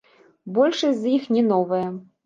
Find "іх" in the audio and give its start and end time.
1.19-1.31